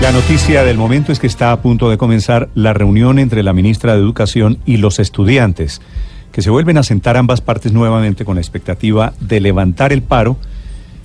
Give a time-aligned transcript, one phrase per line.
[0.00, 3.52] La noticia del momento es que está a punto de comenzar la reunión entre la
[3.52, 5.82] ministra de Educación y los estudiantes,
[6.30, 10.36] que se vuelven a sentar ambas partes nuevamente con la expectativa de levantar el paro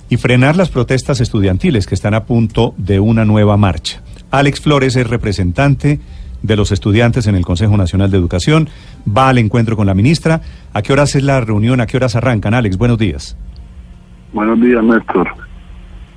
[0.08, 4.00] y frenar las protestas estudiantiles que están a punto de una nueva marcha.
[4.30, 5.98] Alex Flores es representante
[6.42, 8.68] de los estudiantes en el Consejo Nacional de Educación,
[9.06, 10.40] va al encuentro con la ministra.
[10.72, 11.80] ¿A qué horas es la reunión?
[11.80, 12.54] ¿A qué horas arrancan?
[12.54, 13.36] Alex, buenos días.
[14.32, 15.43] Buenos días, Néstor.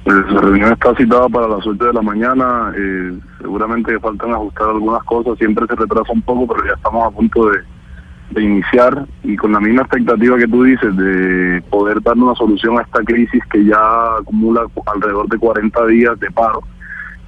[0.07, 2.71] Pues la reunión está citada para las 8 de la mañana.
[2.77, 5.37] Eh, seguramente faltan ajustar algunas cosas.
[5.37, 9.59] Siempre se retrasa un poco, pero ya estamos a punto de, iniciar y con la
[9.59, 13.79] misma expectativa que tú dices de poder dar una solución a esta crisis que ya
[14.21, 16.61] acumula alrededor de 40 días de paro,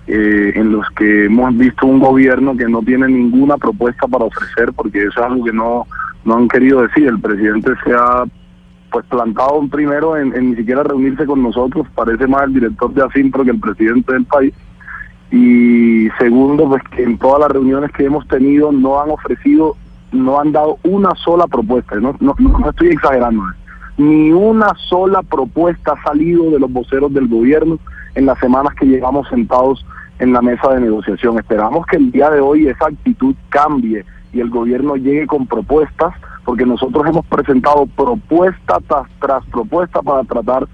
[0.07, 4.71] eh, en los que hemos visto un gobierno que no tiene ninguna propuesta para ofrecer,
[4.71, 5.85] porque eso es algo que no,
[6.23, 7.07] no han querido decir.
[7.07, 8.23] El presidente se ha
[8.91, 13.43] pues plantado primero en, ni siquiera reunirse con nosotros, parece más el director de Asinpro
[13.43, 14.53] que el presidente del país.
[15.31, 19.75] Y segundo, pues que en todas las reuniones que hemos tenido no han ofrecido,
[20.11, 23.43] no han dado una sola propuesta, no, no, no estoy exagerando,
[23.97, 27.77] ni una sola propuesta ha salido de los voceros del gobierno
[28.15, 29.85] en las semanas que llevamos sentados
[30.17, 31.37] en la mesa de negociación.
[31.37, 36.13] Esperamos que el día de hoy esa actitud cambie y el gobierno llegue con propuestas
[36.45, 38.77] porque nosotros hemos presentado propuesta
[39.19, 40.67] tras, propuesta para tratar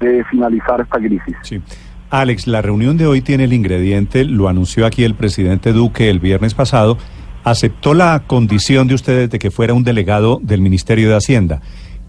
[0.00, 1.36] de finalizar esta crisis.
[1.42, 1.62] Sí.
[2.10, 6.18] Alex, la reunión de hoy tiene el ingrediente, lo anunció aquí el presidente Duque el
[6.18, 6.98] viernes pasado,
[7.44, 11.60] aceptó la condición de ustedes de que fuera un delegado del Ministerio de Hacienda.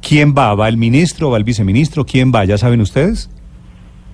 [0.01, 0.55] ¿Quién va?
[0.55, 1.29] ¿Va el ministro?
[1.29, 2.05] ¿Va el viceministro?
[2.05, 2.43] ¿Quién va?
[2.45, 3.29] ¿Ya saben ustedes?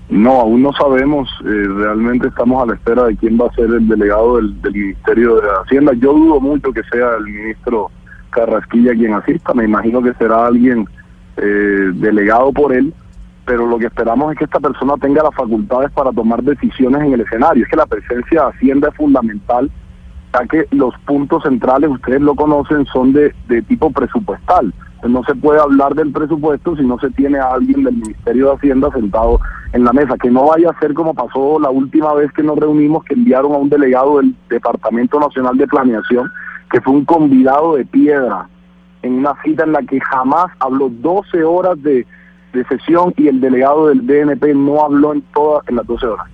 [0.10, 1.30] No, aún no sabemos.
[1.46, 4.74] Eh, realmente estamos a la espera de quién va a ser el delegado del, del
[4.74, 5.94] Ministerio de Hacienda.
[5.94, 7.90] Yo dudo mucho que sea el ministro
[8.38, 10.88] Carrasquilla quien asista, me imagino que será alguien
[11.38, 12.94] eh, delegado por él,
[13.46, 17.14] pero lo que esperamos es que esta persona tenga las facultades para tomar decisiones en
[17.14, 17.64] el escenario.
[17.64, 19.72] Es que la presencia de Hacienda es fundamental,
[20.34, 24.72] ya que los puntos centrales, ustedes lo conocen, son de, de tipo presupuestal.
[25.08, 28.56] no se puede hablar del presupuesto si no se tiene a alguien del Ministerio de
[28.56, 29.40] Hacienda sentado
[29.74, 30.16] en la mesa.
[30.22, 33.54] Que no vaya a ser como pasó la última vez que nos reunimos, que enviaron
[33.54, 36.30] a un delegado del Departamento Nacional de Planeación
[36.72, 38.50] que fue un convidado de piedra
[39.02, 42.06] en una cita en la que jamás habló 12 horas de,
[42.70, 46.26] sesión y el delegado del DNP no habló en todas en las 12 horas.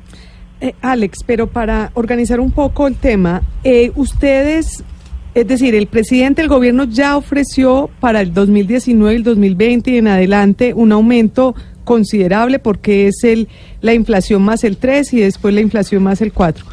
[0.61, 4.85] Eh, Alex, pero para organizar un poco el tema, eh, ustedes,
[5.33, 9.97] es decir, el presidente del gobierno ya ofreció para el 2019 y el 2020 y
[9.97, 13.49] en adelante un aumento considerable porque es el
[13.81, 16.65] la inflación más el 3 y después la inflación más el 4.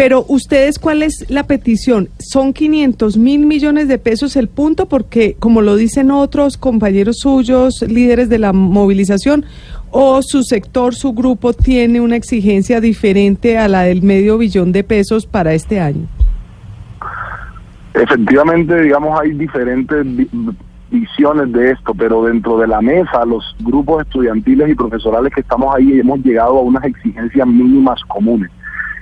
[0.00, 2.08] Pero ustedes, ¿cuál es la petición?
[2.18, 4.86] ¿Son 500 mil millones de pesos el punto?
[4.86, 9.44] Porque, como lo dicen otros compañeros suyos, líderes de la movilización,
[9.90, 14.84] o su sector, su grupo, tiene una exigencia diferente a la del medio billón de
[14.84, 16.06] pesos para este año.
[17.92, 20.06] Efectivamente, digamos, hay diferentes
[20.90, 25.74] visiones de esto, pero dentro de la mesa, los grupos estudiantiles y profesorales que estamos
[25.76, 28.50] ahí hemos llegado a unas exigencias mínimas comunes.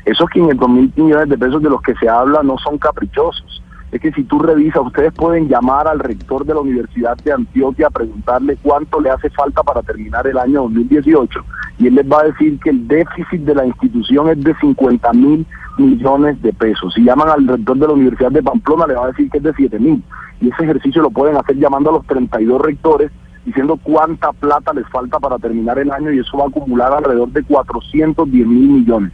[0.05, 3.63] Esos 500 mil millones de pesos de los que se habla no son caprichosos.
[3.91, 7.87] Es que si tú revisas, ustedes pueden llamar al rector de la Universidad de Antioquia
[7.87, 11.41] a preguntarle cuánto le hace falta para terminar el año 2018
[11.79, 15.13] y él les va a decir que el déficit de la institución es de 50
[15.13, 15.47] mil
[15.79, 16.93] millones de pesos.
[16.95, 19.45] Si llaman al rector de la Universidad de Pamplona le va a decir que es
[19.45, 20.03] de 7 mil
[20.41, 23.11] y ese ejercicio lo pueden hacer llamando a los 32 rectores
[23.45, 27.31] diciendo cuánta plata les falta para terminar el año y eso va a acumular alrededor
[27.31, 29.13] de 410 mil millones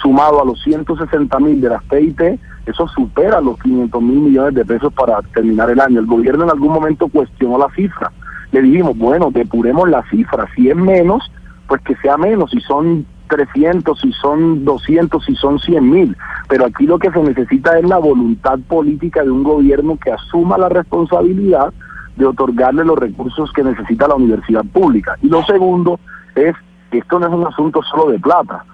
[0.00, 2.20] sumado a los 160 mil de las TIT,
[2.66, 6.00] eso supera los 500 mil millones de pesos para terminar el año.
[6.00, 8.10] El gobierno en algún momento cuestionó la cifra.
[8.50, 10.46] Le dijimos, bueno, depuremos la cifra.
[10.54, 11.30] Si es menos,
[11.68, 12.50] pues que sea menos.
[12.50, 16.16] Si son 300, si son 200, si son 100 mil.
[16.48, 20.58] Pero aquí lo que se necesita es la voluntad política de un gobierno que asuma
[20.58, 21.72] la responsabilidad
[22.16, 25.16] de otorgarle los recursos que necesita la universidad pública.
[25.22, 26.00] Y lo segundo
[26.34, 26.54] es
[26.90, 28.64] que esto no es un asunto solo de plata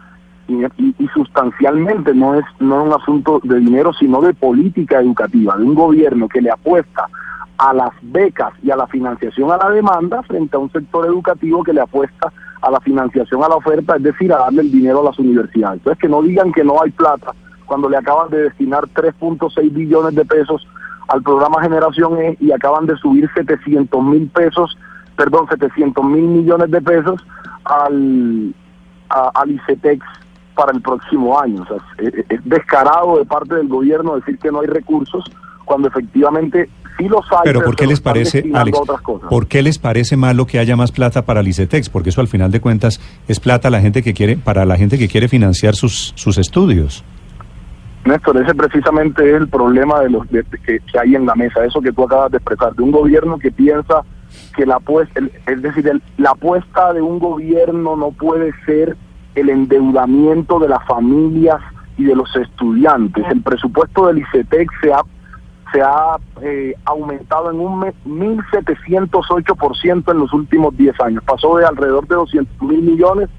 [0.49, 5.75] y, sustancialmente no es, no un asunto de dinero, sino de política educativa, de un
[5.75, 7.09] gobierno que le apuesta
[7.59, 11.63] a las becas y a la financiación a la demanda frente a un sector educativo
[11.63, 15.01] que le apuesta a la financiación a la oferta, es decir, a darle el dinero
[15.01, 15.79] a las universidades.
[15.79, 17.35] Entonces, que no digan que no hay plata
[17.67, 20.67] cuando le acaban de destinar 3.6 billones de pesos
[21.09, 24.77] al programa Generación E y acaban de subir 700 mil pesos,
[25.17, 27.25] perdón, 700 mil millones de pesos
[27.65, 28.55] al,
[29.09, 30.05] al ICETEX
[30.55, 31.63] para el próximo año.
[31.63, 35.25] O sea, es, descarado de parte del gobierno decir que no hay recursos
[35.65, 36.69] cuando efectivamente
[36.99, 37.43] sí los hay.
[37.45, 38.79] Pero ¿por qué les parece, Alex,
[39.29, 41.89] por qué les parece malo que haya más plata para el ICETEX?
[41.89, 44.99] Porque eso al final de cuentas es plata la gente que quiere, para la gente
[44.99, 47.05] que quiere financiar sus, sus estudios.
[48.05, 51.93] Néstor, ese precisamente es el problema de los que, hay en la mesa, eso que
[51.93, 54.03] tú acabas de expresar, de un gobierno que piensa
[54.57, 58.97] que la apuesta, es decir, la apuesta de un gobierno no puede ser
[59.35, 61.61] el endeudamiento de las familias
[61.97, 63.25] y de los estudiantes.
[63.31, 65.03] El presupuesto del ICETEX se ha
[65.73, 71.25] se ha eh, aumentado en un 1.708% en los últimos 10 años.
[71.25, 73.31] Pasó de alrededor de 200 mil millones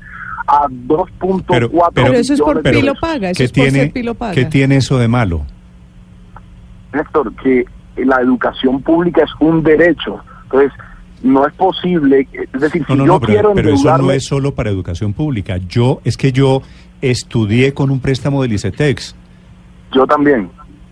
[0.48, 4.34] a 2.4 pero, pero, eso es por Pilo Paga, eso es tiene, Pilo Paga.
[4.34, 5.45] ¿Qué tiene eso de malo?
[6.92, 7.68] Néstor, que
[7.98, 10.19] la educación pública es un derecho.
[10.44, 10.72] Entonces,
[11.23, 14.69] no es posible, es decir, si yo pero, quiero pero eso no es solo para
[14.69, 15.57] educación pública.
[15.57, 16.61] Yo, es que yo
[17.01, 19.15] estudié con un préstamo del ICETEX.
[19.93, 20.49] Yo también.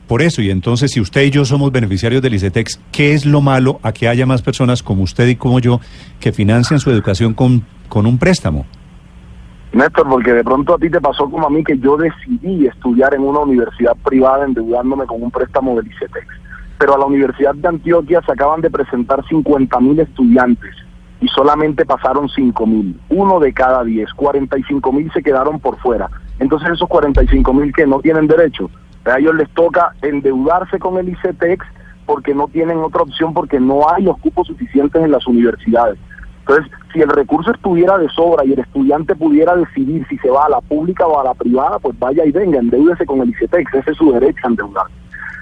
[0.08, 3.42] Por eso, y entonces si usted y yo somos beneficiarios del ICETEX, ¿qué es lo
[3.42, 5.80] malo a que haya más personas como usted y como yo
[6.20, 8.66] que financian su educación con, con un préstamo?
[9.74, 13.14] Néstor, porque de pronto a ti te pasó como a mí que yo decidí estudiar
[13.14, 16.41] en una universidad privada endeudándome con un préstamo del ICETEX.
[16.82, 20.76] Pero a la Universidad de Antioquia se acaban de presentar 50 mil estudiantes
[21.20, 26.10] y solamente pasaron 5 mil, uno de cada 10, 45 mil se quedaron por fuera.
[26.40, 28.72] Entonces esos 45 mil que no tienen derecho,
[29.06, 31.64] a ellos les toca endeudarse con el ICETEX
[32.08, 36.00] porque no tienen otra opción porque no hay los cupos suficientes en las universidades.
[36.40, 40.46] Entonces, si el recurso estuviera de sobra y el estudiante pudiera decidir si se va
[40.46, 43.72] a la pública o a la privada, pues vaya y venga, endeúdese con el ICETEX,
[43.72, 45.01] ese es su derecho a endeudarse.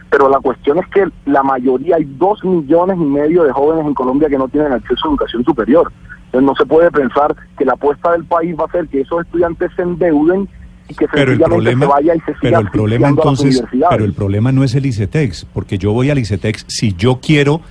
[0.09, 3.93] Pero la cuestión es que la mayoría, hay dos millones y medio de jóvenes en
[3.93, 5.91] Colombia que no tienen acceso a educación superior.
[6.25, 9.21] Entonces no se puede pensar que la apuesta del país va a ser que esos
[9.21, 10.47] estudiantes se endeuden
[10.87, 14.13] y que pero el problema, se vaya y se pero el problema entonces, pero el
[14.13, 17.61] problema no es el ICETEX, porque yo voy al ICETEX si yo quiero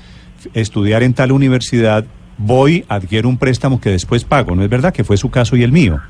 [0.54, 2.04] estudiar en tal universidad
[2.38, 4.92] voy, adquiero un préstamo que después pago, ¿no es verdad?
[4.92, 6.00] Que fue su caso y el mío.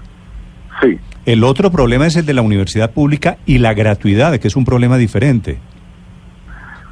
[0.82, 0.98] Sí.
[1.24, 4.64] El otro problema es el de la universidad pública y la gratuidad, que es un
[4.64, 5.58] problema diferente.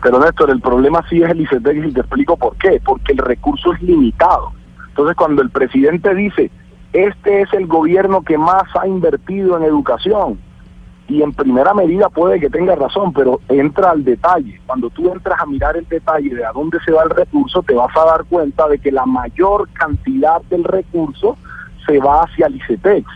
[0.02, 2.81] Pero Néstor, el problema sí es el ICETEX y te explico por qué.
[2.84, 4.52] Porque el recurso es limitado.
[4.88, 6.50] Entonces, cuando el presidente dice,
[6.93, 10.38] este es el gobierno que más ha invertido en educación,
[11.08, 14.60] y en primera medida puede que tenga razón, pero entra al detalle.
[14.66, 17.75] Cuando tú entras a mirar el detalle de a dónde se va el recurso, te
[17.75, 21.37] vas a dar cuenta de que la mayor cantidad del recurso
[21.87, 23.06] se va hacia el ICETEX.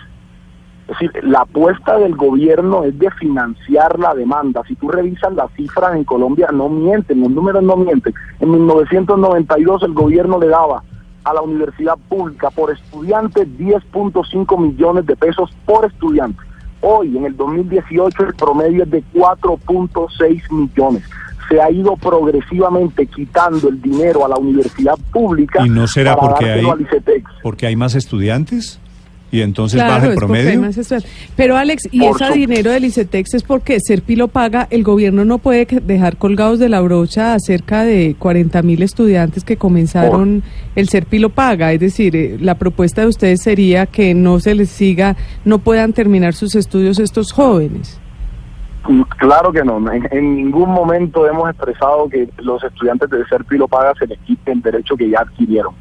[0.91, 4.63] Es decir, la apuesta del gobierno es de financiar la demanda.
[4.67, 8.13] Si tú revisas las cifras en Colombia, no mienten, los números no mienten.
[8.41, 10.83] En 1992 el gobierno le daba
[11.23, 16.41] a la universidad pública por estudiante 10.5 millones de pesos por estudiante
[16.83, 21.03] Hoy, en el 2018, el promedio es de 4.6 millones.
[21.49, 25.67] Se ha ido progresivamente quitando el dinero a la universidad pública.
[25.67, 26.65] ¿Y no será porque hay,
[27.43, 28.81] porque hay más estudiantes?
[29.31, 30.63] Y entonces baja el promedio.
[31.37, 34.67] Pero Alex, ¿y ese dinero del ICETEX es porque Serpi lo paga?
[34.71, 39.45] El gobierno no puede dejar colgados de la brocha a cerca de 40 mil estudiantes
[39.45, 40.43] que comenzaron
[40.75, 41.73] el Serpi lo paga.
[41.73, 45.93] Es decir, eh, la propuesta de ustedes sería que no se les siga, no puedan
[45.93, 48.01] terminar sus estudios estos jóvenes.
[48.89, 53.69] Mm, claro que no, en, ningún momento hemos expresado que los estudiantes de Serpi lo
[53.69, 55.75] paga se les quite el derecho que ya adquirieron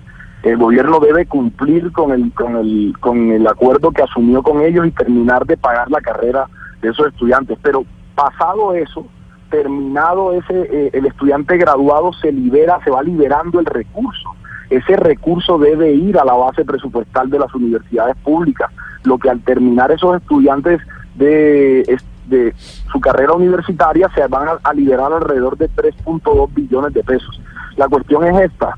[0.44, 4.88] el gobierno debe cumplir con el, con el, con el acuerdo que asumió con ellos
[4.88, 6.48] y terminar de pagar la carrera
[6.82, 7.58] de esos estudiantes.
[7.62, 7.84] Pero
[8.16, 9.06] pasado eso,
[9.50, 14.30] terminado ese, eh, el estudiante graduado se libera, se va liberando el recurso.
[14.70, 18.72] Ese recurso debe ir a la base presupuestal de las universidades públicas,
[19.04, 20.80] lo que al terminar esos estudiantes
[21.16, 22.54] de, de
[22.92, 27.42] su carrera universitaria se van a, a liberar alrededor de 3.2 billones de pesos.
[27.76, 28.76] La cuestión es esta,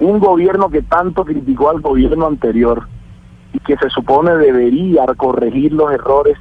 [0.00, 2.88] un gobierno que tanto criticó al gobierno anterior
[3.52, 6.36] y que se supone debería corregir los errores,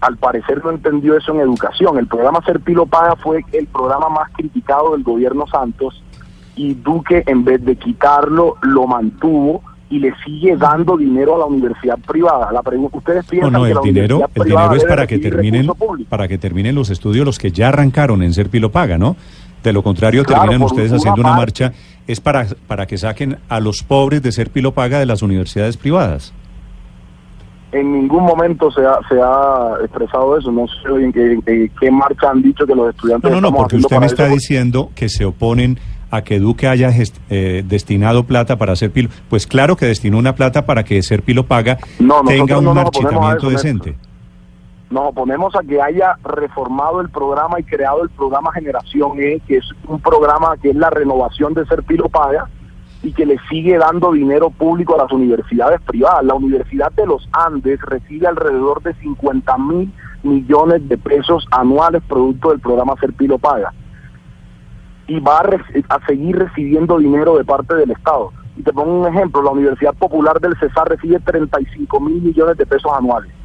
[0.00, 1.98] al parecer no entendió eso en educación.
[1.98, 6.02] El programa Serpilo Paga fue el programa más criticado del gobierno Santos
[6.54, 11.44] y Duque en vez de quitarlo lo mantuvo y le sigue dando dinero a la
[11.44, 12.50] universidad privada.
[12.50, 15.70] La pregunta, ustedes piensan no, no, el que dinero, el dinero es para que terminen
[16.08, 19.16] para que terminen los estudios los que ya arrancaron en Serpilo Paga, ¿no?
[19.66, 21.72] De lo contrario, terminan ustedes haciendo una marcha,
[22.06, 26.32] es para, para que saquen a los pobres de ser pilopaga de las universidades privadas.
[27.72, 32.30] En ningún momento se ha, se ha expresado eso, no sé en qué, qué marcha
[32.30, 33.28] han dicho que los estudiantes...
[33.28, 35.80] No, no, no, porque usted me está diciendo que se oponen
[36.12, 36.92] a que Duque haya
[37.28, 39.08] eh, destinado plata para hacer pilo.
[39.28, 41.78] Pues claro que destinó una plata para que ser pilo paga
[42.24, 43.96] tenga un marchitamiento decente.
[44.88, 49.56] Nos oponemos a que haya reformado el programa y creado el programa Generación E, que
[49.56, 52.48] es un programa que es la renovación de ser Paga
[53.02, 56.24] y que le sigue dando dinero público a las universidades privadas.
[56.24, 62.50] La Universidad de los Andes recibe alrededor de 50 mil millones de pesos anuales producto
[62.50, 63.72] del programa Ser Paga
[65.08, 68.32] y va a, a seguir recibiendo dinero de parte del Estado.
[68.56, 72.66] Y te pongo un ejemplo, la Universidad Popular del Cesar recibe 35 mil millones de
[72.66, 73.35] pesos anuales.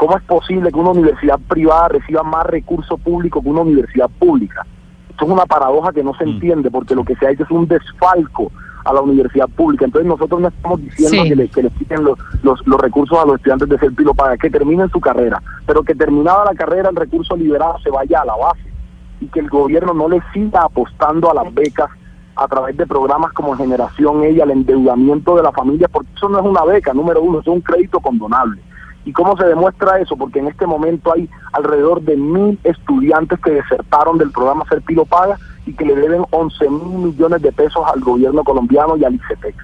[0.00, 4.64] ¿Cómo es posible que una universidad privada reciba más recursos públicos que una universidad pública?
[5.10, 6.28] Esto es una paradoja que no se mm.
[6.30, 8.50] entiende porque lo que se ha hecho es un desfalco
[8.82, 9.84] a la universidad pública.
[9.84, 13.36] Entonces nosotros no estamos diciendo que, le, que les quiten los, los, recursos a los
[13.36, 16.96] estudiantes de ser pilo para que terminen su carrera, pero que terminada la carrera el
[16.96, 18.72] recurso liberado se vaya a la base
[19.20, 21.90] y que el gobierno no le siga apostando a las becas
[22.36, 26.38] a través de programas como Generación Ella, el endeudamiento de la familia, porque eso no
[26.38, 28.62] es una beca, número uno, eso es un crédito condonable.
[29.04, 30.16] ¿Y cómo se demuestra eso?
[30.16, 35.06] Porque en este momento hay alrededor de mil estudiantes que desertaron del programa Ser Pilo
[35.06, 39.14] Paga y que le deben 11 mil millones de pesos al gobierno colombiano y al
[39.14, 39.56] ICETEX.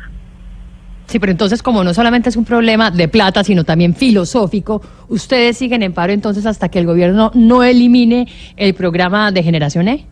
[1.07, 5.57] Sí, pero entonces como no solamente es un problema de plata, sino también filosófico, ustedes
[5.57, 8.27] siguen en paro entonces hasta que el gobierno no elimine
[8.57, 10.07] el programa de generación E.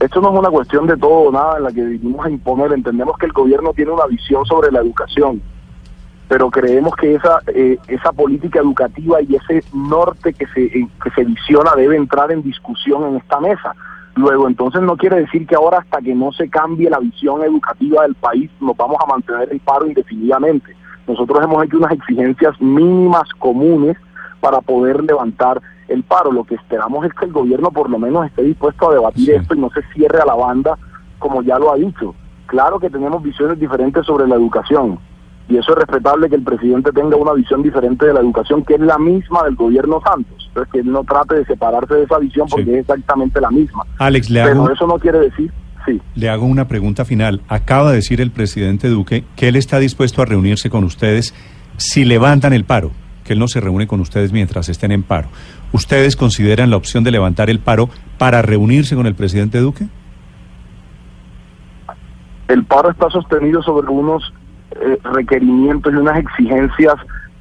[0.00, 2.72] Esto no es una cuestión de todo o nada en la que vinimos a imponer.
[2.72, 5.42] Entendemos que el gobierno tiene una visión sobre la educación
[6.28, 11.10] pero creemos que esa eh, esa política educativa y ese norte que se eh, que
[11.10, 13.74] se visiona debe entrar en discusión en esta mesa.
[14.14, 18.02] Luego, entonces no quiere decir que ahora hasta que no se cambie la visión educativa
[18.02, 20.76] del país nos vamos a mantener el paro indefinidamente.
[21.06, 23.96] Nosotros hemos hecho unas exigencias mínimas comunes
[24.40, 26.32] para poder levantar el paro.
[26.32, 29.54] Lo que esperamos es que el gobierno por lo menos esté dispuesto a debatir esto
[29.54, 30.76] y no se cierre a la banda
[31.18, 32.14] como ya lo ha dicho.
[32.46, 34.98] Claro que tenemos visiones diferentes sobre la educación,
[35.48, 38.74] y eso es respetable que el presidente tenga una visión diferente de la educación que
[38.74, 40.44] es la misma del gobierno Santos.
[40.48, 43.84] Entonces que él no trate de separarse de esa visión porque es exactamente la misma.
[43.98, 45.50] Alex, le Pero eso no quiere decir,
[45.86, 46.00] sí.
[46.14, 47.40] Le hago una pregunta final.
[47.48, 51.34] Acaba de decir el presidente Duque que él está dispuesto a reunirse con ustedes
[51.78, 52.90] si levantan el paro,
[53.24, 55.28] que él no se reúne con ustedes mientras estén en paro.
[55.72, 57.88] ¿Ustedes consideran la opción de levantar el paro
[58.18, 59.86] para reunirse con el presidente Duque?
[62.48, 64.32] El paro está sostenido sobre unos
[64.72, 66.94] eh, requerimientos y unas exigencias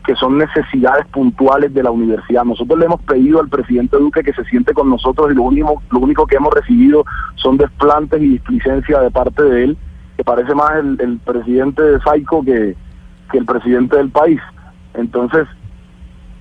[0.07, 2.45] que son necesidades puntuales de la universidad.
[2.45, 5.81] Nosotros le hemos pedido al presidente Duque que se siente con nosotros y lo único,
[5.91, 7.03] lo único que hemos recibido
[7.35, 9.77] son desplantes y displicencia de parte de él,
[10.15, 12.77] que parece más el, presidente de Saico que,
[13.29, 14.39] que el presidente del país.
[14.93, 15.45] Entonces,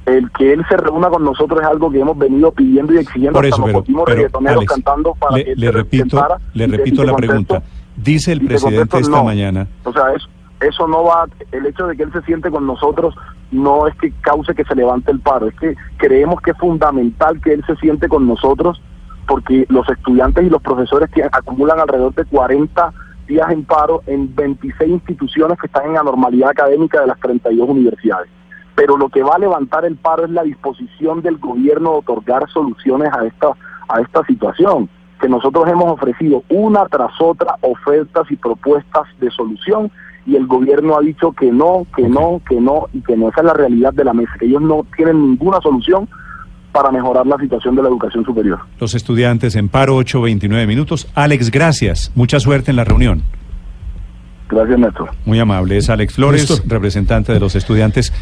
[0.06, 3.40] el que él se reúna con nosotros es algo que hemos venido pidiendo y exigiendo
[3.40, 3.64] Por eso,
[4.06, 6.24] pero, cantando para le, que le repito,
[6.54, 7.62] le repito la pregunta.
[7.96, 9.66] Dice el presidente esta mañana.
[9.82, 10.22] O sea, es
[10.60, 13.14] eso no va, el hecho de que él se siente con nosotros
[13.50, 17.40] no es que cause que se levante el paro, es que creemos que es fundamental
[17.40, 18.80] que él se siente con nosotros
[19.26, 22.92] porque los estudiantes y los profesores acumulan alrededor de 40
[23.26, 28.30] días en paro en 26 instituciones que están en anormalidad académica de las 32 universidades.
[28.76, 32.48] Pero lo que va a levantar el paro es la disposición del gobierno de otorgar
[32.50, 33.48] soluciones a esta,
[33.88, 34.88] a esta situación,
[35.20, 39.90] que nosotros hemos ofrecido una tras otra ofertas y propuestas de solución
[40.26, 43.28] y el gobierno ha dicho que no, que no, que no y que no.
[43.28, 46.08] Esa es la realidad de la mesa, que ellos no tienen ninguna solución
[46.72, 48.58] para mejorar la situación de la educación superior.
[48.78, 51.08] Los estudiantes en paro 8.29 minutos.
[51.14, 52.12] Alex, gracias.
[52.14, 53.22] Mucha suerte en la reunión.
[54.48, 55.10] Gracias, Néstor.
[55.24, 55.76] Muy amable.
[55.76, 58.12] Es Alex Flores, representante de los estudiantes.